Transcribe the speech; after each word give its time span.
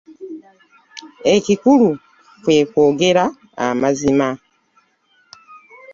Ekikulu 1.35 1.89
kwe 2.43 2.57
kwogera 2.71 3.23
amazima. 3.67 4.27